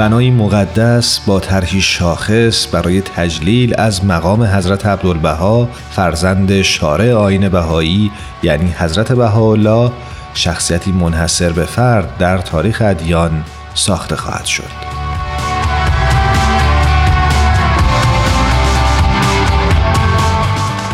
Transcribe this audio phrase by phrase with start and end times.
[0.00, 8.10] بنایی مقدس با طرحی شاخص برای تجلیل از مقام حضرت عبدالبها فرزند شارع آین بهایی
[8.42, 9.92] یعنی حضرت بهاءالله
[10.34, 13.44] شخصیتی منحصر به فرد در تاریخ ادیان
[13.74, 14.89] ساخته خواهد شد.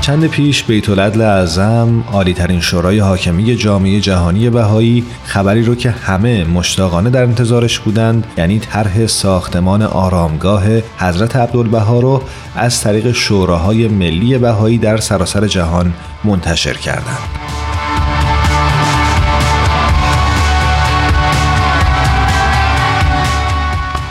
[0.07, 6.45] چند پیش بیت العدل اعظم عالیترین شورای حاکمی جامعه جهانی بهایی خبری رو که همه
[6.45, 10.65] مشتاقانه در انتظارش بودند یعنی طرح ساختمان آرامگاه
[10.99, 12.23] حضرت عبدالبها رو
[12.57, 15.93] از طریق شوراهای ملی بهایی در سراسر جهان
[16.25, 17.19] منتشر کردند.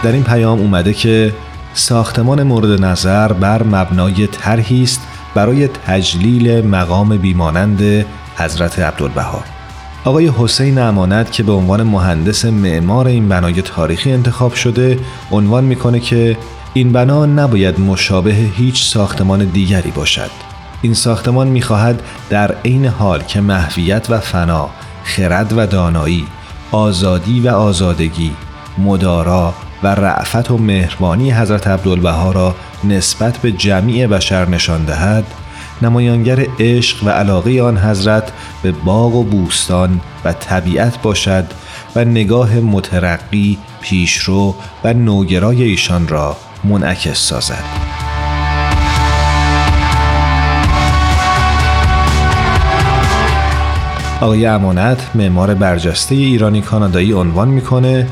[0.03, 1.33] در این پیام اومده که
[1.73, 5.01] ساختمان مورد نظر بر مبنای طرحی است
[5.35, 8.05] برای تجلیل مقام بیمانند
[8.37, 9.43] حضرت عبدالبها.
[10.05, 14.99] آقای حسین امانت که به عنوان مهندس معمار این بنای تاریخی انتخاب شده
[15.31, 16.37] عنوان می‌کنه که
[16.73, 20.31] این بنا نباید مشابه هیچ ساختمان دیگری باشد.
[20.81, 24.69] این ساختمان می‌خواهد در عین حال که محویت و فنا
[25.03, 26.27] خرد و دانایی
[26.71, 28.31] آزادی و آزادگی
[28.77, 29.53] مدارا
[29.83, 35.23] و رعفت و مهربانی حضرت عبدالبها را نسبت به جمیع بشر نشان دهد
[35.81, 38.31] نمایانگر عشق و علاقه آن حضرت
[38.63, 41.45] به باغ و بوستان و طبیعت باشد
[41.95, 47.63] و نگاه مترقی پیشرو و نوگرای ایشان را منعکس سازد.
[54.21, 58.07] آقای امانت معمار برجسته ایرانی کانادایی عنوان می‌کنه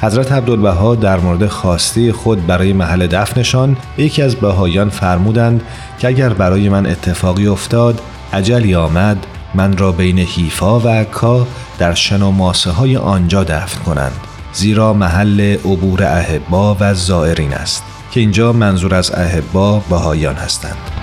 [0.00, 5.62] حضرت عبدالبها در مورد خواسته خود برای محل دفنشان یکی از بهایان فرمودند
[5.98, 8.00] که اگر برای من اتفاقی افتاد
[8.32, 11.46] عجلی آمد من را بین حیفا و عکا
[11.78, 14.12] در شن و ماسه های آنجا دفن کنند
[14.52, 20.97] زیرا محل عبور اهبا و زائرین است که اینجا منظور از اهبا بهایان هستند.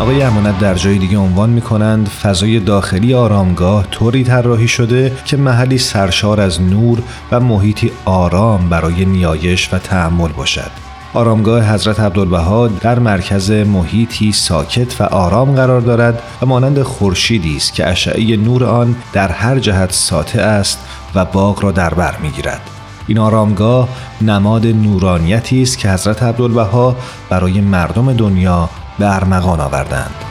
[0.00, 5.36] آقای امانت در جای دیگه عنوان می کنند فضای داخلی آرامگاه طوری طراحی شده که
[5.36, 7.02] محلی سرشار از نور
[7.32, 10.70] و محیطی آرام برای نیایش و تحمل باشد.
[11.14, 17.74] آرامگاه حضرت عبدالبها در مرکز محیطی ساکت و آرام قرار دارد و مانند خورشیدی است
[17.74, 20.78] که اشعه نور آن در هر جهت ساطع است
[21.14, 22.60] و باغ را در بر می‌گیرد.
[23.06, 23.88] این آرامگاه
[24.20, 26.96] نماد نورانیتی است که حضرت عبدالبها
[27.30, 28.68] برای مردم دنیا
[29.00, 30.29] به ارمغان آوردند.